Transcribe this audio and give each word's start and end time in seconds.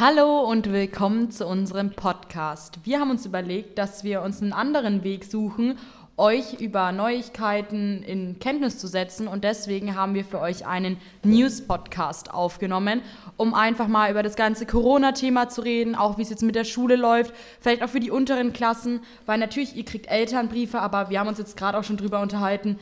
Hallo 0.00 0.40
und 0.40 0.72
willkommen 0.72 1.30
zu 1.30 1.46
unserem 1.46 1.90
Podcast. 1.90 2.78
Wir 2.84 3.00
haben 3.00 3.10
uns 3.10 3.26
überlegt, 3.26 3.76
dass 3.76 4.02
wir 4.02 4.22
uns 4.22 4.40
einen 4.40 4.54
anderen 4.54 5.04
Weg 5.04 5.26
suchen, 5.26 5.76
euch 6.16 6.54
über 6.58 6.90
Neuigkeiten 6.90 8.02
in 8.02 8.38
Kenntnis 8.38 8.78
zu 8.78 8.86
setzen. 8.86 9.28
Und 9.28 9.44
deswegen 9.44 9.96
haben 9.96 10.14
wir 10.14 10.24
für 10.24 10.40
euch 10.40 10.66
einen 10.66 10.96
News-Podcast 11.22 12.32
aufgenommen, 12.32 13.02
um 13.36 13.52
einfach 13.52 13.88
mal 13.88 14.10
über 14.10 14.22
das 14.22 14.36
ganze 14.36 14.64
Corona-Thema 14.64 15.50
zu 15.50 15.60
reden, 15.60 15.94
auch 15.94 16.16
wie 16.16 16.22
es 16.22 16.30
jetzt 16.30 16.44
mit 16.44 16.54
der 16.54 16.64
Schule 16.64 16.96
läuft, 16.96 17.34
vielleicht 17.60 17.82
auch 17.82 17.90
für 17.90 18.00
die 18.00 18.10
unteren 18.10 18.54
Klassen, 18.54 19.00
weil 19.26 19.36
natürlich 19.36 19.76
ihr 19.76 19.84
kriegt 19.84 20.06
Elternbriefe, 20.06 20.80
aber 20.80 21.10
wir 21.10 21.20
haben 21.20 21.28
uns 21.28 21.36
jetzt 21.36 21.58
gerade 21.58 21.76
auch 21.76 21.84
schon 21.84 21.98
drüber 21.98 22.22
unterhalten, 22.22 22.78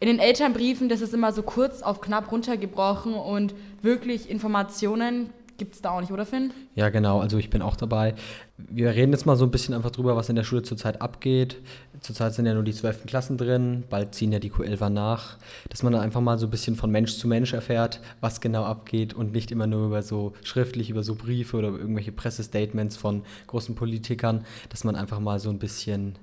in 0.00 0.08
den 0.08 0.18
Elternbriefen, 0.18 0.88
das 0.88 1.02
ist 1.02 1.12
immer 1.12 1.32
so 1.32 1.42
kurz 1.42 1.82
auf 1.82 2.00
knapp 2.00 2.32
runtergebrochen 2.32 3.12
und 3.12 3.54
wirklich 3.82 4.30
Informationen 4.30 5.30
gibt 5.56 5.74
es 5.74 5.82
da 5.82 5.90
auch 5.90 6.00
nicht, 6.00 6.12
oder 6.12 6.26
Finn? 6.26 6.52
Ja, 6.74 6.88
genau. 6.88 7.20
Also 7.20 7.38
ich 7.38 7.50
bin 7.50 7.62
auch 7.62 7.76
dabei. 7.76 8.14
Wir 8.56 8.90
reden 8.90 9.12
jetzt 9.12 9.26
mal 9.26 9.36
so 9.36 9.44
ein 9.44 9.50
bisschen 9.50 9.74
einfach 9.74 9.90
drüber, 9.90 10.16
was 10.16 10.28
in 10.28 10.36
der 10.36 10.44
Schule 10.44 10.62
zurzeit 10.62 11.00
abgeht. 11.00 11.56
Zurzeit 12.00 12.34
sind 12.34 12.46
ja 12.46 12.54
nur 12.54 12.62
die 12.62 12.72
12. 12.72 13.06
Klassen 13.06 13.38
drin, 13.38 13.84
bald 13.88 14.14
ziehen 14.14 14.32
ja 14.32 14.38
die 14.38 14.50
Q11er 14.50 14.88
nach. 14.88 15.38
Dass 15.68 15.82
man 15.82 15.92
dann 15.92 16.02
einfach 16.02 16.20
mal 16.20 16.38
so 16.38 16.46
ein 16.46 16.50
bisschen 16.50 16.76
von 16.76 16.90
Mensch 16.90 17.16
zu 17.16 17.28
Mensch 17.28 17.52
erfährt, 17.52 18.00
was 18.20 18.40
genau 18.40 18.64
abgeht 18.64 19.14
und 19.14 19.32
nicht 19.32 19.50
immer 19.50 19.66
nur 19.66 19.86
über 19.86 20.02
so 20.02 20.32
schriftlich, 20.42 20.90
über 20.90 21.02
so 21.02 21.14
Briefe 21.14 21.56
oder 21.56 21.68
irgendwelche 21.68 22.12
Pressestatements 22.12 22.96
von 22.96 23.22
großen 23.46 23.74
Politikern, 23.74 24.44
dass 24.68 24.84
man 24.84 24.96
einfach 24.96 25.20
mal 25.20 25.38
so 25.38 25.50
ein 25.50 25.58
bisschen 25.58 26.16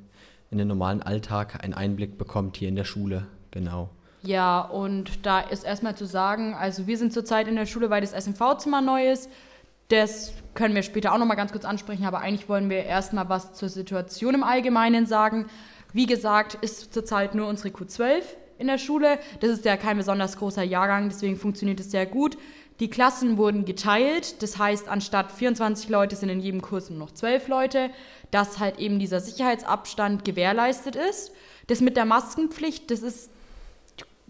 in 0.52 0.58
den 0.58 0.68
normalen 0.68 1.02
Alltag 1.02 1.64
einen 1.64 1.74
Einblick 1.74 2.18
bekommt 2.18 2.58
hier 2.58 2.70
in 2.70 2.76
der 2.76 2.84
Schule. 2.84 3.26
Genau. 3.52 3.90
Ja, 4.24 4.62
und 4.62 5.26
da 5.26 5.40
ist 5.40 5.64
erstmal 5.64 5.96
zu 5.96 6.06
sagen, 6.06 6.54
also 6.54 6.86
wir 6.86 6.98
sind 6.98 7.12
zurzeit 7.12 7.48
in 7.48 7.56
der 7.56 7.66
Schule, 7.66 7.90
weil 7.90 8.02
das 8.02 8.12
SMV-Zimmer 8.12 8.82
neu 8.82 9.12
ist. 9.12 9.30
Das 9.88 10.34
können 10.54 10.76
wir 10.76 10.84
später 10.84 11.14
auch 11.14 11.18
nochmal 11.18 11.38
ganz 11.38 11.52
kurz 11.52 11.66
ansprechen, 11.66 12.06
aber 12.06 12.20
eigentlich 12.20 12.48
wollen 12.48 12.70
wir 12.70 12.86
erstmal 12.86 13.30
was 13.30 13.54
zur 13.54 13.68
Situation 13.68 14.36
im 14.36 14.44
Allgemeinen 14.44 15.06
sagen. 15.06 15.48
Wie 15.92 16.06
gesagt, 16.06 16.56
ist 16.62 16.94
zurzeit 16.94 17.36
nur 17.36 17.48
unsere 17.48 17.70
Q12 17.70 18.22
in 18.58 18.68
der 18.68 18.78
Schule. 18.78 19.20
Das 19.40 19.50
ist 19.50 19.66
ja 19.66 19.76
kein 19.76 19.98
besonders 19.98 20.38
großer 20.38 20.64
Jahrgang, 20.64 21.10
deswegen 21.10 21.36
funktioniert 21.36 21.80
es 21.80 21.92
sehr 21.92 22.06
gut. 22.06 22.38
Die 22.80 22.90
Klassen 22.90 23.38
wurden 23.38 23.66
geteilt, 23.66 24.42
das 24.42 24.58
heißt, 24.58 24.88
anstatt 24.88 25.32
24 25.32 25.90
Leute 25.90 26.16
sind 26.16 26.30
in 26.30 26.40
jedem 26.40 26.62
Kurs 26.62 26.90
nur 26.90 27.00
noch 27.00 27.12
12 27.12 27.48
Leute, 27.48 27.90
dass 28.32 28.60
halt 28.60 28.80
eben 28.80 28.98
dieser 28.98 29.20
Sicherheitsabstand 29.20 30.24
gewährleistet 30.24 30.96
ist. 30.96 31.32
Das 31.68 31.82
mit 31.82 31.98
der 31.98 32.06
Maskenpflicht, 32.06 32.90
das 32.90 33.02
ist 33.02 33.30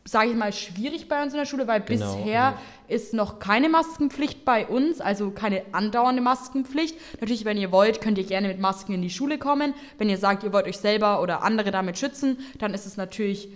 sage 0.04 0.32
ich 0.32 0.36
mal, 0.36 0.52
schwierig 0.52 1.08
bei 1.08 1.22
uns 1.22 1.34
in 1.34 1.40
der 1.40 1.46
Schule, 1.46 1.68
weil 1.68 1.82
genau, 1.82 2.16
bisher 2.16 2.34
ja. 2.34 2.62
ist 2.88 3.14
noch 3.14 3.40
keine 3.40 3.70
Maskenpflicht 3.70 4.46
bei 4.46 4.66
uns, 4.66 5.00
also 5.00 5.32
keine 5.32 5.64
andauernde 5.72 6.22
Maskenpflicht. 6.22 6.96
Natürlich, 7.20 7.46
wenn 7.46 7.58
ihr 7.58 7.72
wollt, 7.72 8.02
könnt 8.02 8.18
ihr 8.18 8.24
gerne 8.24 8.48
mit 8.48 8.60
Masken 8.60 8.94
in 8.94 9.02
die 9.02 9.10
Schule 9.10 9.38
kommen. 9.38 9.74
Wenn 9.98 10.10
ihr 10.10 10.18
sagt, 10.18 10.44
ihr 10.44 10.54
wollt 10.54 10.66
euch 10.66 10.78
selber 10.78 11.22
oder 11.22 11.44
andere 11.44 11.72
damit 11.72 11.98
schützen, 11.98 12.40
dann 12.60 12.74
ist 12.74 12.86
es 12.86 12.98
natürlich 12.98 13.50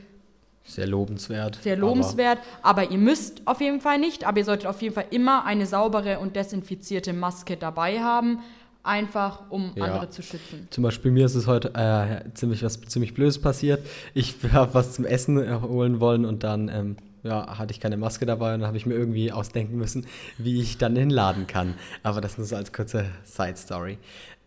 sehr 0.68 0.88
lobenswert. 0.88 1.60
Sehr 1.62 1.78
lobenswert, 1.78 2.40
aber, 2.64 2.82
aber 2.82 2.92
ihr 2.92 2.98
müsst 2.98 3.44
auf 3.46 3.62
jeden 3.62 3.82
Fall 3.82 4.00
nicht, 4.00 4.26
aber 4.26 4.40
ihr 4.40 4.46
solltet 4.46 4.66
auf 4.66 4.82
jeden 4.82 4.96
Fall 4.96 5.06
immer 5.12 5.46
eine 5.46 5.68
saubere 5.68 6.18
und 6.18 6.36
desinfizierte 6.36 7.14
Maske 7.14 7.56
dabei 7.56 8.00
haben 8.00 8.40
einfach 8.86 9.50
um 9.50 9.72
ja. 9.76 9.86
andere 9.86 10.10
zu 10.10 10.22
schützen. 10.22 10.68
Zum 10.70 10.84
Beispiel 10.84 11.12
mir 11.12 11.26
ist 11.26 11.36
es 11.36 11.48
heute 11.48 11.74
äh, 11.74 12.32
ziemlich 12.34 12.64
was 12.64 12.82
ziemlich 12.82 13.14
Blödes 13.14 13.40
passiert. 13.40 13.86
Ich 14.14 14.36
habe 14.52 14.74
was 14.74 14.94
zum 14.94 15.06
Essen 15.06 15.62
holen 15.62 16.00
wollen 16.00 16.26
und 16.26 16.44
dann 16.44 16.70
ähm, 16.70 16.98
ja, 17.24 17.58
hatte 17.58 17.72
ich 17.72 17.80
keine 17.80 17.98
Maske 17.98 18.26
dabei 18.26 18.54
und 18.54 18.62
dann 18.62 18.68
habe 18.68 18.78
ich 18.78 18.86
mir 18.86 18.94
irgendwie 18.94 19.32
ausdenken 19.32 19.78
müssen, 19.78 20.06
wie 20.38 20.62
ich 20.62 20.78
dann 20.78 20.96
in 20.96 21.04
den 21.04 21.10
Laden 21.10 21.48
kann. 21.48 21.74
Aber 22.04 22.22
das 22.22 22.38
nur 22.38 22.46
so 22.46 22.56
als 22.56 22.72
kurze 22.72 23.06
Side 23.24 23.58
Story. 23.58 23.98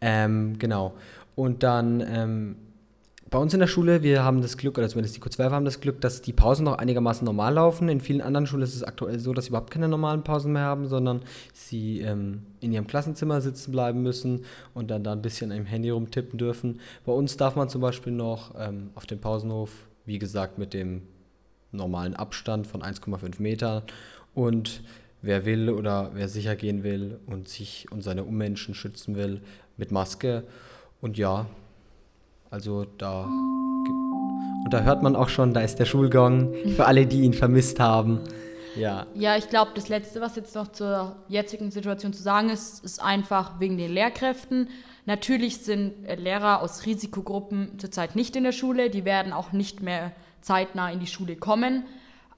Ähm, 0.01 0.59
genau. 0.59 0.95
Und 1.35 1.65
dann 1.65 2.01
ähm, 2.01 2.57
bei 3.31 3.39
uns 3.39 3.53
in 3.53 3.61
der 3.61 3.67
Schule, 3.67 4.03
wir 4.03 4.25
haben 4.25 4.41
das 4.41 4.57
Glück, 4.57 4.79
oder 4.79 4.89
zumindest 4.89 5.17
die 5.17 5.21
Q12 5.21 5.51
haben 5.51 5.65
das 5.65 5.81
Glück, 5.81 6.01
dass 6.01 6.23
die 6.23 6.33
Pausen 6.33 6.65
noch 6.65 6.79
einigermaßen 6.79 7.25
normal 7.25 7.55
laufen. 7.55 7.89
In 7.89 8.01
vielen 8.01 8.23
anderen 8.23 8.47
Schulen 8.47 8.63
ist 8.63 8.75
es 8.75 8.83
aktuell 8.83 9.19
so, 9.19 9.35
dass 9.35 9.45
sie 9.45 9.51
überhaupt 9.51 9.71
keine 9.71 9.89
normalen 9.89 10.25
Pausen 10.25 10.53
mehr 10.53 10.63
haben, 10.63 10.89
sondern 10.89 11.23
sie 11.53 12.01
ähm, 12.01 12.47
in 12.61 12.73
ihrem 12.73 12.87
Klassenzimmer 12.87 13.41
sitzen 13.41 13.73
bleiben 13.73 14.03
müssen 14.03 14.45
und 14.73 14.91
dann 14.91 15.05
da 15.05 15.13
ein 15.13 15.21
bisschen 15.21 15.51
im 15.51 15.67
Handy 15.67 15.91
rumtippen 15.91 16.39
dürfen. 16.39 16.81
Bei 17.05 17.13
uns 17.13 17.37
darf 17.37 17.55
man 17.55 17.69
zum 17.69 17.83
Beispiel 17.83 18.13
noch 18.13 18.55
ähm, 18.59 18.91
auf 18.95 19.05
dem 19.05 19.21
Pausenhof, 19.21 19.73
wie 20.07 20.19
gesagt, 20.19 20.57
mit 20.57 20.73
dem 20.73 21.03
normalen 21.71 22.15
Abstand 22.15 22.67
von 22.67 22.83
1,5 22.83 23.43
Meter 23.43 23.83
und 24.35 24.83
wer 25.21 25.45
will 25.45 25.69
oder 25.69 26.13
wer 26.15 26.29
sicher 26.29 26.57
gehen 26.57 26.83
will 26.83 27.19
und 27.27 27.49
sich 27.49 27.87
und 27.91 28.03
seine 28.03 28.25
Ummenschen 28.25 28.75
schützen 28.75 29.17
will, 29.17 29.43
mit 29.77 29.93
Maske. 29.93 30.45
Und 31.01 31.19
ja, 31.19 31.47
also 32.51 32.85
da. 32.85 33.25
Und 33.25 34.71
da 34.71 34.83
hört 34.83 35.03
man 35.03 35.17
auch 35.17 35.29
schon, 35.29 35.55
da 35.55 35.61
ist 35.61 35.79
der 35.79 35.85
Schulgong 35.85 36.53
für 36.77 36.87
alle, 36.87 37.07
die 37.07 37.23
ihn 37.23 37.33
vermisst 37.33 37.81
haben. 37.81 38.21
Ja. 38.77 39.07
Ja, 39.15 39.37
ich 39.37 39.49
glaube, 39.49 39.73
das 39.75 39.89
Letzte, 39.89 40.21
was 40.21 40.37
jetzt 40.37 40.55
noch 40.55 40.69
zur 40.69 41.17
jetzigen 41.29 41.71
Situation 41.71 42.13
zu 42.13 42.23
sagen 42.23 42.51
ist, 42.51 42.85
ist 42.85 43.03
einfach 43.03 43.61
wegen 43.61 43.77
den 43.77 43.93
Lehrkräften. 43.93 44.69
Natürlich 45.07 45.59
sind 45.59 45.95
Lehrer 46.19 46.61
aus 46.63 46.87
Risikogruppen 46.87 47.79
zurzeit 47.79 48.15
nicht 48.15 48.37
in 48.37 48.45
der 48.45 48.53
Schule. 48.53 48.91
Die 48.91 49.05
werden 49.05 49.33
auch 49.33 49.53
nicht 49.53 49.83
mehr 49.83 50.13
zeitnah 50.43 50.91
in 50.91 51.01
die 51.01 51.07
Schule 51.07 51.37
kommen. 51.37 51.85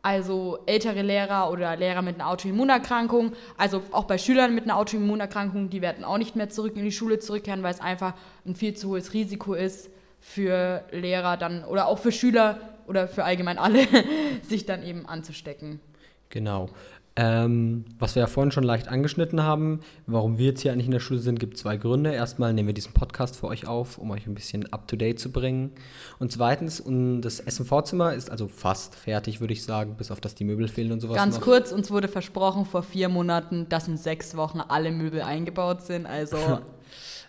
Also 0.02 0.60
ältere 0.64 1.02
Lehrer 1.02 1.50
oder 1.50 1.76
Lehrer 1.76 2.00
mit 2.00 2.14
einer 2.14 2.30
Autoimmunerkrankung, 2.30 3.32
also 3.58 3.82
auch 3.92 4.04
bei 4.04 4.16
Schülern 4.16 4.54
mit 4.54 4.64
einer 4.64 4.76
Autoimmunerkrankung, 4.76 5.68
die 5.68 5.82
werden 5.82 6.04
auch 6.04 6.16
nicht 6.16 6.36
mehr 6.36 6.48
zurück 6.48 6.74
in 6.76 6.84
die 6.84 6.92
Schule 6.92 7.18
zurückkehren, 7.18 7.62
weil 7.62 7.74
es 7.74 7.80
einfach 7.80 8.14
ein 8.46 8.54
viel 8.54 8.72
zu 8.72 8.88
hohes 8.88 9.12
Risiko 9.12 9.52
ist, 9.52 9.90
für 10.20 10.84
Lehrer 10.92 11.36
dann 11.36 11.64
oder 11.64 11.86
auch 11.86 11.98
für 11.98 12.12
Schüler 12.12 12.58
oder 12.86 13.08
für 13.08 13.24
allgemein 13.24 13.58
alle, 13.58 13.86
sich 14.42 14.66
dann 14.66 14.82
eben 14.82 15.06
anzustecken. 15.06 15.80
Genau. 16.28 16.68
Ähm, 17.16 17.84
was 17.98 18.14
wir 18.14 18.20
ja 18.20 18.26
vorhin 18.28 18.52
schon 18.52 18.62
leicht 18.62 18.88
angeschnitten 18.88 19.42
haben, 19.42 19.80
warum 20.06 20.38
wir 20.38 20.46
jetzt 20.46 20.62
hier 20.62 20.72
eigentlich 20.72 20.86
in 20.86 20.92
der 20.92 21.00
Schule 21.00 21.18
sind, 21.18 21.40
gibt 21.40 21.58
zwei 21.58 21.76
Gründe. 21.76 22.12
Erstmal 22.12 22.54
nehmen 22.54 22.68
wir 22.68 22.72
diesen 22.72 22.92
Podcast 22.92 23.36
für 23.36 23.48
euch 23.48 23.66
auf, 23.66 23.98
um 23.98 24.10
euch 24.12 24.26
ein 24.26 24.34
bisschen 24.34 24.72
up-to-date 24.72 25.18
zu 25.18 25.32
bringen. 25.32 25.72
Und 26.20 26.30
zweitens, 26.30 26.82
das 27.20 27.40
SMV-Zimmer 27.40 28.14
ist 28.14 28.30
also 28.30 28.46
fast 28.46 28.94
fertig, 28.94 29.40
würde 29.40 29.52
ich 29.52 29.64
sagen, 29.64 29.96
bis 29.96 30.10
auf 30.10 30.20
dass 30.20 30.36
die 30.36 30.44
Möbel 30.44 30.68
fehlen 30.68 30.92
und 30.92 31.00
sowas. 31.00 31.16
Ganz 31.16 31.36
noch. 31.36 31.42
kurz, 31.42 31.72
uns 31.72 31.90
wurde 31.90 32.06
versprochen 32.06 32.64
vor 32.64 32.84
vier 32.84 33.08
Monaten, 33.08 33.68
dass 33.68 33.88
in 33.88 33.96
sechs 33.96 34.36
Wochen 34.36 34.60
alle 34.60 34.92
Möbel 34.92 35.20
eingebaut 35.20 35.82
sind. 35.82 36.06
Also 36.06 36.36
Props. 36.36 36.60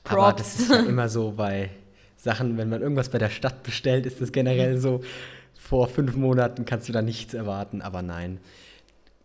Aber 0.05 0.33
das 0.33 0.59
ist 0.59 0.69
ja 0.69 0.79
immer 0.81 1.09
so 1.09 1.31
bei 1.31 1.71
Sachen, 2.21 2.57
wenn 2.57 2.69
man 2.69 2.83
irgendwas 2.83 3.09
bei 3.09 3.17
der 3.17 3.31
Stadt 3.31 3.63
bestellt, 3.63 4.05
ist 4.05 4.21
das 4.21 4.31
generell 4.31 4.77
so, 4.77 5.01
vor 5.55 5.87
fünf 5.87 6.15
Monaten 6.15 6.65
kannst 6.65 6.87
du 6.87 6.93
da 6.93 7.01
nichts 7.01 7.33
erwarten, 7.33 7.81
aber 7.81 8.03
nein. 8.03 8.39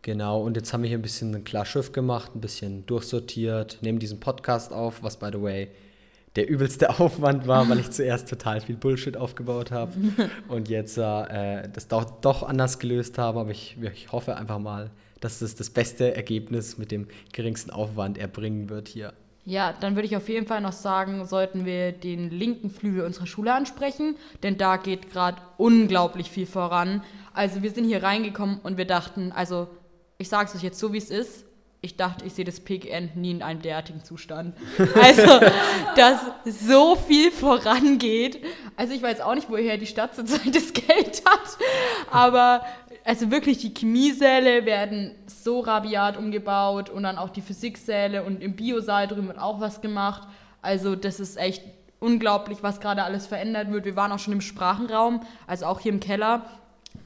Genau, 0.01 0.41
und 0.41 0.57
jetzt 0.57 0.73
haben 0.73 0.83
wir 0.83 0.89
hier 0.89 0.99
ein 0.99 1.03
bisschen 1.03 1.35
ein 1.35 1.45
klar 1.45 1.67
Schiff 1.67 1.93
gemacht, 1.93 2.35
ein 2.35 2.41
bisschen 2.41 2.87
durchsortiert, 2.87 3.79
nehmen 3.83 3.99
diesen 3.99 4.19
Podcast 4.19 4.73
auf, 4.73 5.03
was 5.03 5.19
by 5.19 5.29
the 5.33 5.43
way 5.43 5.69
der 6.37 6.49
übelste 6.49 6.89
Aufwand 7.01 7.47
war, 7.47 7.69
weil 7.69 7.81
ich 7.81 7.91
zuerst 7.91 8.31
total 8.31 8.63
viel 8.63 8.77
Bullshit 8.77 9.17
aufgebaut 9.17 9.73
habe 9.73 9.93
und 10.49 10.69
jetzt 10.71 10.97
äh, 10.97 11.69
das 11.69 11.89
doch, 11.89 12.05
doch 12.21 12.45
anders 12.45 12.79
gelöst 12.79 13.19
habe, 13.19 13.41
aber 13.41 13.51
ich, 13.51 13.77
ich 13.83 14.11
hoffe 14.11 14.37
einfach 14.37 14.59
mal, 14.59 14.91
dass 15.21 15.43
es 15.43 15.55
das 15.55 15.69
beste 15.69 16.15
Ergebnis 16.15 16.79
mit 16.79 16.93
dem 16.93 17.09
geringsten 17.33 17.71
Aufwand 17.71 18.17
erbringen 18.17 18.71
wird 18.71 18.89
hier. 18.89 19.13
Ja, 19.49 19.73
dann 19.79 19.95
würde 19.95 20.07
ich 20.07 20.17
auf 20.17 20.29
jeden 20.29 20.49
Fall 20.49 20.61
noch 20.61 20.73
sagen, 20.73 21.25
sollten 21.25 21.65
wir 21.65 21.93
den 21.93 22.31
linken 22.31 22.69
Flügel 22.69 23.05
unserer 23.05 23.29
Schule 23.29 23.55
ansprechen, 23.55 24.17
denn 24.43 24.59
da 24.59 24.77
geht 24.77 25.13
gerade 25.13 25.41
unglaublich 25.57 26.33
viel 26.33 26.47
voran. 26.47 27.05
Also 27.33 27.63
wir 27.63 27.71
sind 27.71 27.85
hier 27.85 28.03
reingekommen 28.03 28.59
und 28.65 28.77
wir 28.77 28.87
dachten, 28.87 29.31
also 29.31 29.69
ich 30.19 30.29
sage 30.29 30.49
es 30.49 30.57
euch 30.57 30.65
jetzt 30.65 30.81
so, 30.81 30.93
wie 30.93 30.99
es 30.99 31.11
ist, 31.11 31.47
ich 31.81 31.97
dachte, 31.97 32.25
ich 32.25 32.33
sehe 32.33 32.45
das 32.45 32.59
PGN 32.59 33.11
nie 33.15 33.31
in 33.31 33.43
einem 33.43 33.63
derartigen 33.63 34.03
Zustand. 34.03 34.57
Also, 35.01 35.41
dass 35.95 36.21
so 36.45 36.97
viel 36.97 37.31
vorangeht. 37.31 38.43
Also 38.75 38.95
ich 38.95 39.03
weiß 39.03 39.21
auch 39.21 39.37
nicht, 39.37 39.49
woher 39.49 39.79
die 39.79 39.87
Stadt 39.87 40.15
zurzeit 40.17 40.53
das 40.53 40.73
Geld 40.73 41.23
hat, 41.25 41.59
aber 42.11 42.63
also 43.07 43.31
wirklich, 43.31 43.59
die 43.59 43.73
Chemiesäle 43.73 44.67
werden 44.67 45.15
so 45.27 45.61
rabiat 45.61 46.17
umgebaut 46.17 46.91
und 46.91 47.05
dann 47.05 47.19
auch 47.19 47.31
die 47.31 47.41
Physiksäle 47.41 48.25
und 48.25 48.43
im 48.43 48.57
Biosaal 48.57 49.07
drüben 49.07 49.29
wird 49.29 49.39
auch 49.39 49.61
was 49.61 49.81
gemacht. 49.81 50.27
Also 50.61 50.97
das 50.97 51.21
ist 51.21 51.37
echt 51.37 51.63
unglaublich, 52.01 52.59
was 52.63 52.81
gerade 52.81 53.05
alles 53.05 53.29
verändert 53.29 53.71
wird. 53.71 53.85
Wir 53.85 53.95
waren 53.95 54.11
auch 54.11 54.19
schon 54.19 54.33
im 54.33 54.41
Sprachenraum, 54.41 55.21
also 55.47 55.67
auch 55.67 55.79
hier 55.79 55.93
im 55.93 56.01
Keller. 56.01 56.47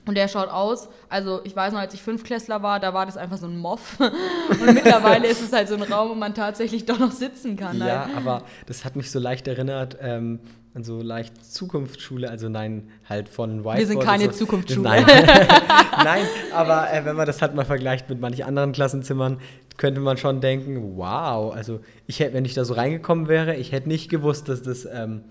Und 0.07 0.15
der 0.17 0.29
schaut 0.29 0.49
aus, 0.49 0.89
also 1.09 1.41
ich 1.45 1.55
weiß 1.55 1.73
noch, 1.73 1.81
als 1.81 1.95
ich 1.95 2.03
Fünfklässler 2.03 2.63
war, 2.63 2.81
da 2.81 2.95
war 2.95 3.07
das 3.07 3.17
einfach 3.17 3.37
so 3.37 3.47
ein 3.47 3.57
Moff. 3.57 3.99
Und 4.01 4.75
mittlerweile 4.75 5.27
ist 5.27 5.43
es 5.43 5.53
halt 5.53 5.69
so 5.69 5.75
ein 5.75 5.83
Raum, 5.83 6.11
wo 6.11 6.15
man 6.15 6.35
tatsächlich 6.35 6.87
doch 6.87 6.99
noch 6.99 7.13
sitzen 7.13 7.57
kann. 7.57 7.79
Ja, 7.79 8.07
halt. 8.07 8.17
aber 8.17 8.43
das 8.67 8.85
hat 8.85 8.97
mich 8.97 9.11
so 9.11 9.19
leicht 9.19 9.47
erinnert 9.47 9.99
ähm, 10.01 10.41
an 10.75 10.85
so 10.85 11.03
leicht 11.03 11.45
Zukunftsschule, 11.45 12.31
also 12.31 12.49
nein, 12.49 12.89
halt 13.09 13.29
von 13.29 13.59
Whiteboard. 13.59 13.79
Wir 13.79 13.87
sind 13.87 14.03
keine 14.03 14.25
so. 14.27 14.31
Zukunftsschule. 14.31 14.89
Nein, 14.89 15.05
nein 16.05 16.23
aber 16.55 16.93
äh, 16.93 17.05
wenn 17.05 17.17
man 17.17 17.27
das 17.27 17.43
halt 17.43 17.55
mal 17.55 17.65
vergleicht 17.65 18.09
mit 18.09 18.21
manchen 18.21 18.45
anderen 18.45 18.73
Klassenzimmern, 18.73 19.39
könnte 19.77 20.01
man 20.01 20.17
schon 20.17 20.41
denken, 20.41 20.97
wow, 20.97 21.55
also 21.55 21.81
ich 22.07 22.21
hätte, 22.21 22.35
wenn 22.35 22.45
ich 22.45 22.55
da 22.55 22.65
so 22.65 22.75
reingekommen 22.75 23.29
wäre, 23.29 23.57
ich 23.57 23.73
hätte 23.73 23.89
nicht 23.89 24.09
gewusst, 24.11 24.49
dass 24.49 24.63
das 24.63 24.87
ähm, 24.87 25.25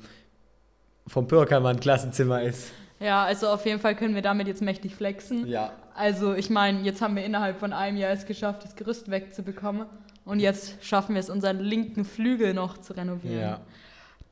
vom 1.07 1.27
Pürkermann 1.27 1.79
Klassenzimmer 1.79 2.43
ist. 2.43 2.71
Ja, 2.99 3.23
also 3.23 3.47
auf 3.47 3.65
jeden 3.65 3.79
Fall 3.79 3.95
können 3.95 4.15
wir 4.15 4.21
damit 4.21 4.47
jetzt 4.47 4.61
mächtig 4.61 4.95
flexen. 4.95 5.47
Ja. 5.47 5.71
Also 5.95 6.33
ich 6.33 6.49
meine, 6.49 6.81
jetzt 6.81 7.01
haben 7.01 7.15
wir 7.15 7.23
innerhalb 7.23 7.59
von 7.59 7.73
einem 7.73 7.97
Jahr 7.97 8.11
es 8.11 8.25
geschafft, 8.25 8.63
das 8.63 8.75
Gerüst 8.75 9.09
wegzubekommen. 9.09 9.85
Und 10.25 10.39
jetzt 10.39 10.83
schaffen 10.83 11.15
wir 11.15 11.19
es, 11.19 11.29
unseren 11.29 11.59
linken 11.59 12.05
Flügel 12.05 12.53
noch 12.53 12.77
zu 12.77 12.93
renovieren. 12.93 13.39
Ja. 13.39 13.59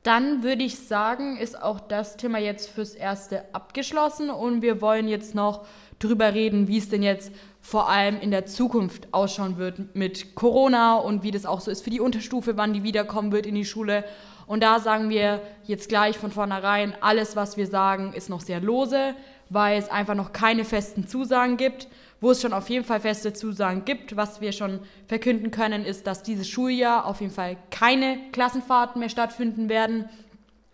Dann 0.02 0.42
würde 0.42 0.62
ich 0.62 0.78
sagen, 0.78 1.36
ist 1.38 1.60
auch 1.60 1.80
das 1.80 2.16
Thema 2.16 2.38
jetzt 2.38 2.70
fürs 2.70 2.94
Erste 2.94 3.44
abgeschlossen 3.52 4.30
und 4.30 4.62
wir 4.62 4.80
wollen 4.80 5.08
jetzt 5.08 5.34
noch 5.34 5.66
drüber 5.98 6.34
reden, 6.34 6.68
wie 6.68 6.78
es 6.78 6.88
denn 6.88 7.02
jetzt 7.02 7.32
vor 7.60 7.88
allem 7.88 8.20
in 8.20 8.30
der 8.30 8.46
Zukunft 8.46 9.08
ausschauen 9.12 9.58
wird 9.58 9.94
mit 9.94 10.34
Corona 10.34 10.96
und 10.96 11.22
wie 11.22 11.30
das 11.30 11.44
auch 11.44 11.60
so 11.60 11.70
ist 11.70 11.82
für 11.82 11.90
die 11.90 12.00
Unterstufe, 12.00 12.56
wann 12.56 12.72
die 12.72 12.82
wiederkommen 12.82 13.32
wird 13.32 13.46
in 13.46 13.54
die 13.54 13.64
Schule 13.64 14.04
und 14.48 14.62
da 14.62 14.80
sagen 14.80 15.10
wir 15.10 15.42
jetzt 15.64 15.90
gleich 15.90 16.16
von 16.16 16.32
vornherein, 16.32 16.94
alles, 17.02 17.36
was 17.36 17.58
wir 17.58 17.66
sagen, 17.66 18.14
ist 18.14 18.30
noch 18.30 18.40
sehr 18.40 18.60
lose, 18.60 19.14
weil 19.50 19.78
es 19.78 19.90
einfach 19.90 20.14
noch 20.14 20.32
keine 20.32 20.64
festen 20.64 21.06
Zusagen 21.06 21.58
gibt. 21.58 21.86
Wo 22.20 22.32
es 22.32 22.42
schon 22.42 22.52
auf 22.52 22.68
jeden 22.68 22.84
Fall 22.84 22.98
feste 22.98 23.32
Zusagen 23.32 23.84
gibt, 23.84 24.16
was 24.16 24.40
wir 24.40 24.50
schon 24.50 24.80
verkünden 25.06 25.52
können, 25.52 25.84
ist, 25.84 26.08
dass 26.08 26.24
dieses 26.24 26.48
Schuljahr 26.48 27.06
auf 27.06 27.20
jeden 27.20 27.32
Fall 27.32 27.56
keine 27.70 28.18
Klassenfahrten 28.32 28.98
mehr 28.98 29.10
stattfinden 29.10 29.68
werden. 29.68 30.08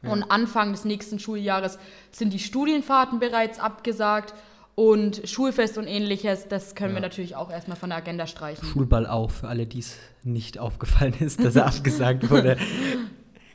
Ja. 0.02 0.12
Und 0.12 0.22
Anfang 0.22 0.70
des 0.72 0.86
nächsten 0.86 1.18
Schuljahres 1.18 1.78
sind 2.12 2.32
die 2.32 2.38
Studienfahrten 2.38 3.18
bereits 3.18 3.58
abgesagt. 3.58 4.32
Und 4.74 5.22
Schulfest 5.28 5.78
und 5.78 5.86
ähnliches, 5.86 6.48
das 6.48 6.74
können 6.74 6.90
ja. 6.90 6.96
wir 6.96 7.02
natürlich 7.02 7.36
auch 7.36 7.50
erstmal 7.50 7.76
von 7.76 7.90
der 7.90 7.98
Agenda 7.98 8.26
streichen. 8.26 8.66
Schulball 8.66 9.06
auch, 9.06 9.30
für 9.30 9.48
alle, 9.48 9.66
die 9.66 9.78
es 9.78 9.96
nicht 10.24 10.58
aufgefallen 10.58 11.14
ist, 11.20 11.44
dass 11.44 11.54
er 11.54 11.66
abgesagt 11.68 12.28
wurde. 12.28 12.56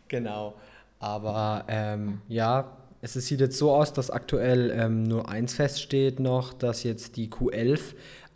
Genau. 0.08 0.56
Aber 1.00 1.66
ähm, 1.68 2.22
ja, 2.28 2.78
es 3.02 3.14
sieht 3.14 3.40
jetzt 3.40 3.58
so 3.58 3.72
aus, 3.72 3.94
dass 3.94 4.12
aktuell 4.12 4.72
ähm, 4.72 5.04
nur 5.04 5.30
eins 5.30 5.54
feststeht 5.54 6.20
noch, 6.20 6.54
dass 6.54 6.84
jetzt 6.84 7.16
die 7.18 7.30
Q11 7.30 7.80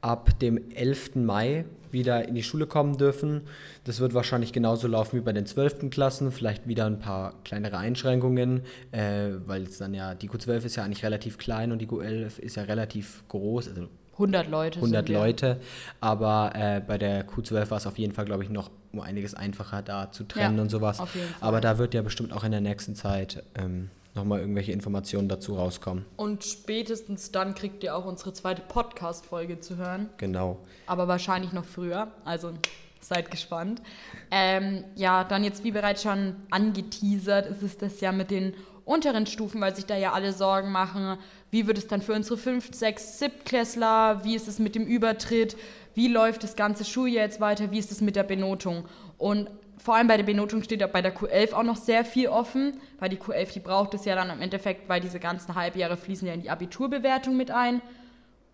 ab 0.04 0.38
dem 0.40 0.60
11. 0.76 1.16
Mai 1.16 1.66
wieder 1.92 2.28
in 2.28 2.36
die 2.36 2.44
Schule 2.44 2.68
kommen 2.68 2.98
dürfen. 2.98 3.42
Das 3.86 4.00
wird 4.00 4.14
wahrscheinlich 4.14 4.52
genauso 4.52 4.88
laufen 4.88 5.18
wie 5.18 5.22
bei 5.22 5.32
den 5.32 5.46
12. 5.46 5.90
Klassen, 5.90 6.32
vielleicht 6.32 6.68
wieder 6.68 6.86
ein 6.86 7.00
paar 7.00 7.36
kleinere 7.46 7.78
Einschränkungen, 7.78 8.64
äh, 8.92 9.30
weil 9.46 9.64
es 9.64 9.78
dann 9.78 9.94
ja, 9.94 10.14
die 10.14 10.30
Q12 10.30 10.66
ist 10.66 10.76
ja 10.76 10.84
eigentlich 10.84 11.04
relativ 11.04 11.38
klein 11.38 11.72
und 11.72 11.80
die 11.80 11.88
Q11 11.88 12.40
ist 12.40 12.56
ja 12.56 12.64
relativ 12.64 13.24
groß, 13.30 13.70
also 13.70 13.88
100 14.14 14.50
Leute. 14.50 14.78
100 14.78 15.10
Leute, 15.10 15.60
aber 16.00 16.52
äh, 16.54 16.82
bei 16.86 16.98
der 16.98 17.28
Q12 17.28 17.70
war 17.72 17.78
es 17.78 17.88
auf 17.88 17.98
jeden 17.98 18.14
Fall, 18.14 18.26
glaube 18.26 18.44
ich, 18.44 18.50
noch 18.50 18.70
um 18.92 19.00
einiges 19.00 19.34
einfacher 19.34 19.82
da 19.82 20.12
zu 20.12 20.24
trennen 20.24 20.58
ja, 20.58 20.62
und 20.62 20.70
sowas. 20.70 21.02
Aber 21.40 21.62
da 21.62 21.78
wird 21.78 21.94
ja 21.94 22.02
bestimmt 22.02 22.34
auch 22.34 22.44
in 22.44 22.52
der 22.52 22.62
nächsten 22.62 22.94
Zeit 22.96 23.44
ähm, 23.56 23.90
nochmal 24.16 24.40
irgendwelche 24.40 24.72
Informationen 24.72 25.28
dazu 25.28 25.56
rauskommen. 25.56 26.06
Und 26.18 26.44
spätestens 26.44 27.32
dann 27.32 27.56
kriegt 27.56 27.84
ihr 27.84 27.96
auch 27.96 28.06
unsere 28.06 28.34
zweite 28.34 28.62
Podcast-Folge 28.62 29.60
zu 29.60 29.78
hören. 29.78 30.10
Genau. 30.18 30.60
Aber 30.86 31.08
wahrscheinlich 31.08 31.54
noch 31.54 31.66
früher, 31.66 32.12
also 32.26 32.52
seid 33.00 33.32
gespannt. 33.32 33.82
Ähm, 34.32 34.84
ja, 34.96 35.24
dann 35.24 35.44
jetzt 35.44 35.64
wie 35.64 35.72
bereits 35.72 36.04
schon 36.04 36.36
angeteasert, 36.50 37.48
ist 37.48 37.64
es 37.64 37.78
das 37.78 38.02
ja 38.02 38.12
mit 38.12 38.32
den 38.32 38.54
unteren 38.86 39.26
Stufen, 39.26 39.62
weil 39.62 39.76
sich 39.76 39.86
da 39.86 39.98
ja 39.98 40.12
alle 40.14 40.34
Sorgen 40.34 40.72
machen, 40.72 41.18
wie 41.52 41.68
wird 41.68 41.78
es 41.78 41.88
dann 41.88 42.02
für 42.02 42.14
unsere 42.14 42.38
5., 42.38 42.74
6., 42.74 43.20
7. 43.20 43.44
Klässler, 43.46 44.24
wie 44.24 44.36
ist 44.36 44.48
es 44.48 44.60
mit 44.60 44.76
dem 44.76 44.86
Übertritt, 44.86 45.56
wie 45.94 46.08
läuft 46.08 46.44
das 46.44 46.56
ganze 46.56 46.84
Schuljahr 46.84 47.26
jetzt 47.26 47.40
weiter, 47.40 47.72
wie 47.72 47.80
ist 47.80 47.92
es 47.92 48.02
mit 48.02 48.16
der 48.16 48.24
Benotung. 48.24 48.86
Und 49.18 49.50
vor 49.84 49.96
allem 49.96 50.08
bei 50.08 50.16
der 50.16 50.24
Benotung 50.24 50.64
steht 50.64 50.80
bei 50.94 51.02
der 51.02 51.14
Q11 51.14 51.52
auch 51.52 51.64
noch 51.64 51.76
sehr 51.76 52.06
viel 52.06 52.30
offen, 52.30 52.80
weil 53.00 53.10
die 53.10 53.18
Q11, 53.18 53.52
die 53.52 53.60
braucht 53.60 53.94
es 53.94 54.06
ja 54.06 54.16
dann 54.16 54.30
im 54.30 54.40
Endeffekt, 54.40 54.88
weil 54.88 55.02
diese 55.02 55.20
ganzen 55.20 55.56
Halbjahre 55.56 55.98
fließen 55.98 56.26
ja 56.26 56.34
in 56.34 56.42
die 56.42 56.50
Abiturbewertung 56.50 57.36
mit 57.36 57.52
ein. 57.52 57.82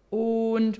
Und 0.09 0.79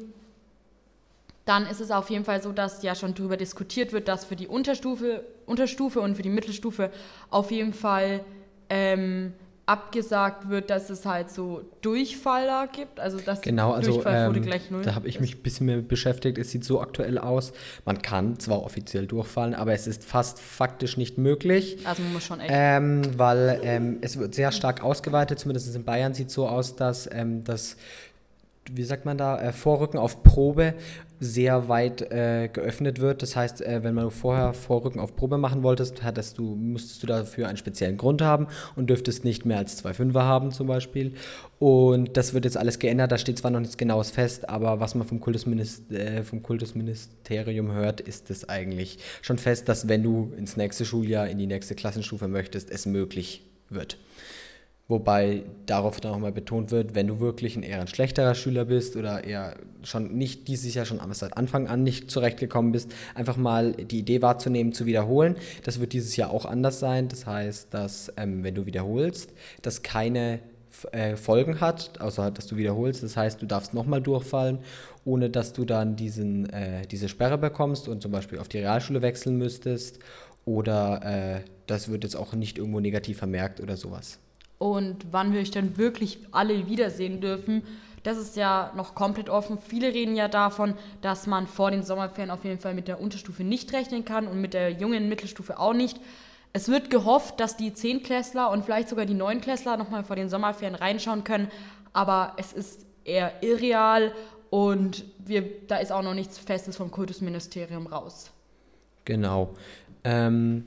dann 1.46 1.68
ist 1.68 1.82
es 1.82 1.92
auf 1.92 2.10
jeden 2.10 2.26
Fall 2.26 2.42
so, 2.42 2.52
dass 2.52 2.82
ja 2.82 2.96
schon 2.96 3.14
darüber 3.14 3.38
diskutiert 3.38 3.94
wird, 3.94 4.08
dass 4.08 4.26
für 4.26 4.36
die 4.36 4.48
Unterstufe, 4.48 5.24
Unterstufe 5.46 6.02
und 6.02 6.16
für 6.16 6.24
die 6.24 6.30
Mittelstufe 6.30 6.90
auf 7.30 7.52
jeden 7.52 7.74
Fall 7.74 8.26
ähm, 8.72 9.34
abgesagt 9.70 10.50
wird, 10.50 10.72
dass 10.72 10.90
es 10.90 11.06
halt 11.06 11.30
so 11.30 11.62
Durchfaller 11.82 12.68
gibt. 12.74 13.00
Also 13.00 13.20
dass 13.20 13.42
genau, 13.42 13.74
also, 13.74 13.92
Durchfallquote 13.92 14.40
ähm, 14.40 14.44
gleich 14.44 14.72
null. 14.72 14.82
Da 14.82 14.96
habe 14.96 15.08
ich 15.08 15.20
mich 15.20 15.36
ein 15.36 15.44
bisschen 15.44 15.68
mehr 15.68 15.78
beschäftigt. 15.78 16.40
Es 16.40 16.50
sieht 16.50 16.64
so 16.64 16.82
aktuell 16.82 17.20
aus. 17.20 17.54
Man 17.86 18.02
kann 18.02 18.40
zwar 18.40 18.64
offiziell 18.64 19.06
durchfallen, 19.06 19.54
aber 19.54 19.74
es 19.74 19.86
ist 19.86 20.04
fast 20.04 20.40
faktisch 20.40 20.98
nicht 20.98 21.20
möglich. 21.20 21.78
Also 21.86 22.02
man 22.02 22.14
muss 22.14 22.24
schon 22.24 22.40
echt. 22.40 22.50
Ähm, 22.52 23.04
weil 23.18 23.60
ähm, 23.62 24.00
es 24.02 24.18
wird 24.18 24.34
sehr 24.34 24.52
stark 24.52 24.84
ausgeweitet. 24.84 25.38
Zumindest 25.38 25.76
in 25.76 25.84
Bayern 25.84 26.16
sieht 26.16 26.30
es 26.30 26.34
so 26.34 26.48
aus, 26.48 26.76
dass 26.76 27.08
ähm, 27.12 27.44
das 27.44 27.78
wie 28.74 28.84
sagt 28.84 29.06
man 29.06 29.18
da, 29.18 29.40
äh, 29.42 29.52
Vorrücken 29.52 30.00
auf 30.00 30.24
Probe 30.24 30.76
sehr 31.20 31.68
weit 31.68 32.02
äh, 32.12 32.50
geöffnet 32.52 33.00
wird. 33.00 33.22
Das 33.22 33.36
heißt, 33.36 33.62
äh, 33.62 33.84
wenn 33.84 33.94
man 33.94 34.10
vorher 34.10 34.54
Vorrücken 34.54 35.00
auf 35.00 35.16
Probe 35.16 35.38
machen 35.38 35.64
wolltest, 35.64 36.02
hattest 36.04 36.38
du, 36.38 36.56
musstest 36.56 37.04
du 37.04 37.08
dafür 37.08 37.48
einen 37.48 37.58
speziellen 37.58 37.98
Grund 37.98 38.22
haben 38.22 38.48
und 38.76 38.90
dürftest 38.90 39.26
nicht 39.26 39.46
mehr 39.46 39.58
als 39.58 39.78
zwei 39.78 39.94
Fünfer 39.94 40.24
haben 40.24 40.52
zum 40.52 40.68
Beispiel. 40.68 41.14
Und 41.60 42.16
das 42.16 42.34
wird 42.34 42.46
jetzt 42.46 42.58
alles 42.58 42.80
geändert. 42.80 43.12
Da 43.12 43.18
steht 43.18 43.38
zwar 43.38 43.52
noch 43.52 43.60
nichts 43.60 43.78
Genaues 43.78 44.12
fest, 44.12 44.48
aber 44.48 44.80
was 44.80 44.96
man 44.96 45.06
vom, 45.06 45.20
Kultusminist 45.20 45.92
äh, 45.92 46.24
vom 46.24 46.42
Kultusministerium 46.42 47.74
hört, 47.74 48.00
ist 48.00 48.30
es 48.30 48.48
eigentlich 48.48 49.00
schon 49.22 49.38
fest, 49.38 49.68
dass 49.68 49.90
wenn 49.90 50.04
du 50.04 50.32
ins 50.38 50.56
nächste 50.56 50.86
Schuljahr, 50.86 51.28
in 51.28 51.38
die 51.38 51.48
nächste 51.48 51.76
Klassenstufe 51.76 52.28
möchtest, 52.28 52.72
es 52.72 52.86
möglich 52.86 53.44
wird. 53.70 53.98
Wobei 54.90 55.44
darauf 55.68 56.02
dann 56.02 56.14
auch 56.14 56.18
mal 56.18 56.32
betont 56.32 56.72
wird, 56.72 56.96
wenn 56.96 57.06
du 57.06 57.20
wirklich 57.20 57.56
ein 57.56 57.62
eher 57.62 57.80
ein 57.80 57.88
schlechterer 57.88 58.34
Schüler 58.34 58.66
bist 58.66 58.96
oder 58.96 59.24
eher 59.24 59.56
schon 59.84 60.18
nicht 60.18 60.48
dieses 60.48 60.74
Jahr 60.74 60.86
schon 60.86 61.00
seit 61.12 61.38
Anfang 61.38 61.68
an 61.68 61.84
nicht 61.84 62.10
zurechtgekommen 62.10 62.72
bist, 62.72 62.92
einfach 63.14 63.38
mal 63.38 63.74
die 63.74 64.00
Idee 64.00 64.24
wahrzunehmen, 64.24 64.74
zu 64.74 64.88
wiederholen. 64.88 65.36
Das 65.64 65.80
wird 65.80 65.94
dieses 65.94 66.16
Jahr 66.16 66.32
auch 66.32 66.46
anders 66.46 66.80
sein. 66.80 67.08
Das 67.08 67.28
heißt, 67.28 67.72
dass 67.72 68.12
ähm, 68.18 68.44
wenn 68.44 68.56
du 68.56 68.66
wiederholst, 68.66 69.32
das 69.62 69.84
keine 69.84 70.40
äh, 70.92 71.16
Folgen 71.16 71.62
hat, 71.62 72.02
außer 72.02 72.32
dass 72.32 72.48
du 72.48 72.58
wiederholst. 72.58 73.04
Das 73.04 73.16
heißt, 73.16 73.40
du 73.44 73.46
darfst 73.46 73.76
nochmal 73.76 74.02
durchfallen, 74.02 74.58
ohne 75.06 75.30
dass 75.30 75.54
du 75.54 75.66
dann 75.66 75.98
diesen, 75.98 76.50
äh, 76.50 76.88
diese 76.88 77.10
Sperre 77.10 77.38
bekommst 77.38 77.88
und 77.88 78.02
zum 78.02 78.12
Beispiel 78.12 78.40
auf 78.40 78.48
die 78.48 78.58
Realschule 78.58 79.04
wechseln 79.04 79.38
müsstest. 79.38 80.00
Oder 80.46 81.02
äh, 81.04 81.42
das 81.68 81.90
wird 81.90 82.04
jetzt 82.04 82.16
auch 82.16 82.34
nicht 82.34 82.58
irgendwo 82.58 82.80
negativ 82.80 83.20
vermerkt 83.20 83.62
oder 83.62 83.78
sowas. 83.78 84.18
Und 84.60 85.08
wann 85.12 85.34
wir 85.34 85.40
euch 85.40 85.52
dann 85.52 85.78
wirklich 85.78 86.20
alle 86.32 86.68
wiedersehen 86.68 87.22
dürfen, 87.22 87.64
das 88.04 88.18
ist 88.18 88.36
ja 88.36 88.72
noch 88.76 88.96
komplett 88.96 89.30
offen. 89.30 89.58
Viele 89.58 89.94
reden 89.94 90.16
ja 90.16 90.28
davon, 90.28 90.76
dass 91.02 91.28
man 91.28 91.48
vor 91.48 91.72
den 91.72 91.84
Sommerferien 91.84 92.32
auf 92.32 92.44
jeden 92.46 92.60
Fall 92.60 92.74
mit 92.74 92.88
der 92.88 93.02
Unterstufe 93.02 93.44
nicht 93.44 93.74
rechnen 93.74 94.06
kann 94.06 94.28
und 94.28 94.40
mit 94.40 94.54
der 94.54 94.72
jungen 94.72 95.10
Mittelstufe 95.10 95.60
auch 95.60 95.74
nicht. 95.74 96.00
Es 96.52 96.68
wird 96.68 96.90
gehofft, 96.90 97.40
dass 97.40 97.58
die 97.58 97.74
Zehntklässler 97.74 98.50
und 98.52 98.66
vielleicht 98.66 98.90
sogar 98.90 99.06
die 99.06 99.14
Neunklässler 99.14 99.78
nochmal 99.78 100.04
vor 100.04 100.16
den 100.16 100.30
Sommerferien 100.30 100.76
reinschauen 100.76 101.24
können, 101.24 101.50
aber 101.94 102.34
es 102.38 102.54
ist 102.54 102.86
eher 103.04 103.44
irreal 103.44 104.14
und 104.50 105.06
wir, 105.20 105.44
da 105.68 105.78
ist 105.78 105.92
auch 105.92 106.02
noch 106.02 106.16
nichts 106.16 106.40
Festes 106.40 106.76
vom 106.76 106.90
Kultusministerium 106.90 107.88
raus. 107.88 108.32
Genau. 109.06 109.54
Ähm, 110.04 110.66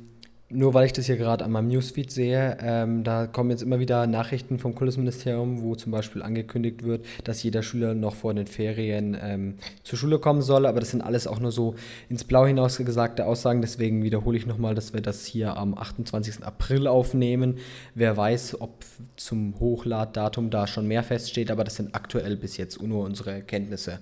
nur 0.52 0.74
weil 0.74 0.86
ich 0.86 0.92
das 0.92 1.06
hier 1.06 1.16
gerade 1.16 1.44
an 1.44 1.50
meinem 1.50 1.68
Newsfeed 1.68 2.10
sehe, 2.10 2.56
ähm, 2.60 3.04
da 3.04 3.26
kommen 3.26 3.50
jetzt 3.50 3.62
immer 3.62 3.78
wieder 3.78 4.06
Nachrichten 4.06 4.58
vom 4.58 4.74
Kultusministerium, 4.74 5.62
wo 5.62 5.74
zum 5.74 5.92
Beispiel 5.92 6.22
angekündigt 6.22 6.84
wird, 6.84 7.04
dass 7.24 7.42
jeder 7.42 7.62
Schüler 7.62 7.94
noch 7.94 8.14
vor 8.14 8.34
den 8.34 8.46
Ferien 8.46 9.16
ähm, 9.20 9.54
zur 9.82 9.98
Schule 9.98 10.18
kommen 10.18 10.42
soll. 10.42 10.66
Aber 10.66 10.80
das 10.80 10.90
sind 10.90 11.02
alles 11.02 11.26
auch 11.26 11.40
nur 11.40 11.52
so 11.52 11.74
ins 12.08 12.24
Blau 12.24 12.46
hinaus 12.46 12.76
gesagte 12.78 13.26
Aussagen. 13.26 13.62
Deswegen 13.62 14.02
wiederhole 14.02 14.36
ich 14.36 14.46
nochmal, 14.46 14.74
dass 14.74 14.92
wir 14.92 15.00
das 15.00 15.24
hier 15.24 15.56
am 15.56 15.76
28. 15.76 16.44
April 16.44 16.86
aufnehmen. 16.86 17.58
Wer 17.94 18.16
weiß, 18.16 18.60
ob 18.60 18.84
zum 19.16 19.58
Hochladdatum 19.58 20.50
da 20.50 20.66
schon 20.66 20.86
mehr 20.86 21.02
feststeht, 21.02 21.50
aber 21.50 21.64
das 21.64 21.76
sind 21.76 21.94
aktuell 21.94 22.36
bis 22.36 22.56
jetzt 22.56 22.82
nur 22.82 23.04
unsere 23.04 23.42
Kenntnisse. 23.42 23.98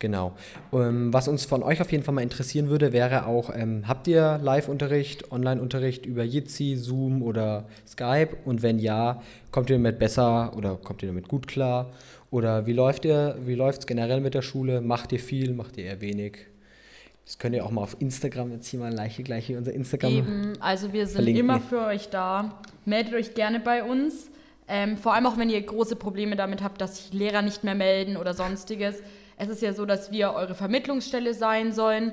Genau. 0.00 0.32
Ähm, 0.72 1.12
was 1.12 1.28
uns 1.28 1.44
von 1.44 1.62
euch 1.62 1.80
auf 1.80 1.90
jeden 1.92 2.04
Fall 2.04 2.14
mal 2.14 2.22
interessieren 2.22 2.68
würde, 2.68 2.92
wäre 2.92 3.26
auch, 3.26 3.50
ähm, 3.54 3.84
habt 3.86 4.06
ihr 4.08 4.38
Live-Unterricht, 4.42 5.30
Online-Unterricht 5.32 6.04
über 6.04 6.24
Jitsi, 6.24 6.76
Zoom 6.76 7.22
oder 7.22 7.64
Skype? 7.86 8.36
Und 8.44 8.62
wenn 8.62 8.78
ja, 8.78 9.22
kommt 9.50 9.70
ihr 9.70 9.76
damit 9.76 9.98
besser 9.98 10.52
oder 10.56 10.76
kommt 10.76 11.02
ihr 11.02 11.08
damit 11.08 11.28
gut 11.28 11.46
klar? 11.46 11.90
Oder 12.30 12.66
wie 12.66 12.72
läuft 12.72 13.04
ihr, 13.04 13.36
wie 13.44 13.54
läuft 13.54 13.80
es 13.80 13.86
generell 13.86 14.20
mit 14.20 14.34
der 14.34 14.42
Schule? 14.42 14.80
Macht 14.80 15.12
ihr 15.12 15.20
viel, 15.20 15.54
macht 15.54 15.76
ihr 15.78 15.84
eher 15.84 16.00
wenig? 16.00 16.38
Das 17.24 17.38
könnt 17.38 17.54
ihr 17.54 17.64
auch 17.64 17.70
mal 17.70 17.80
auf 17.80 17.96
Instagram, 18.00 18.52
jetzt 18.52 18.66
hier 18.66 18.80
mal 18.80 18.92
gleich, 18.92 19.16
gleich 19.24 19.50
unser 19.56 19.72
Instagram. 19.72 20.12
Eben, 20.12 20.52
also 20.60 20.92
wir 20.92 21.06
sind 21.06 21.14
verlinken. 21.14 21.44
immer 21.44 21.60
für 21.60 21.86
euch 21.86 22.10
da. 22.10 22.58
Meldet 22.84 23.14
euch 23.14 23.34
gerne 23.34 23.60
bei 23.60 23.82
uns. 23.82 24.28
Ähm, 24.68 24.98
vor 24.98 25.14
allem 25.14 25.26
auch, 25.26 25.38
wenn 25.38 25.48
ihr 25.48 25.62
große 25.62 25.96
Probleme 25.96 26.36
damit 26.36 26.62
habt, 26.62 26.80
dass 26.80 26.96
sich 26.96 27.12
Lehrer 27.12 27.42
nicht 27.42 27.64
mehr 27.64 27.74
melden 27.74 28.16
oder 28.16 28.34
sonstiges. 28.34 28.96
Es 29.44 29.50
ist 29.50 29.62
ja 29.62 29.74
so, 29.74 29.84
dass 29.84 30.10
wir 30.10 30.32
eure 30.32 30.54
Vermittlungsstelle 30.54 31.34
sein 31.34 31.72
sollen 31.72 32.12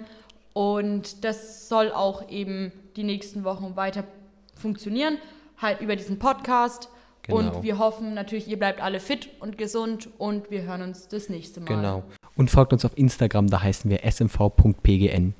und 0.51 1.23
das 1.23 1.69
soll 1.69 1.91
auch 1.93 2.29
eben 2.29 2.73
die 2.97 3.03
nächsten 3.03 3.45
Wochen 3.45 3.77
weiter 3.77 4.03
funktionieren, 4.55 5.17
halt 5.57 5.79
über 5.79 5.95
diesen 5.95 6.19
Podcast. 6.19 6.89
Genau. 7.23 7.37
Und 7.37 7.63
wir 7.63 7.77
hoffen 7.77 8.13
natürlich, 8.15 8.49
ihr 8.49 8.59
bleibt 8.59 8.81
alle 8.81 8.99
fit 8.99 9.29
und 9.39 9.57
gesund 9.57 10.09
und 10.17 10.51
wir 10.51 10.63
hören 10.63 10.81
uns 10.81 11.07
das 11.07 11.29
nächste 11.29 11.61
Mal. 11.61 11.67
Genau. 11.67 12.03
Und 12.35 12.51
folgt 12.51 12.73
uns 12.73 12.83
auf 12.83 12.97
Instagram, 12.97 13.47
da 13.47 13.61
heißen 13.61 13.89
wir 13.89 14.03
smv.pgn. 14.03 15.33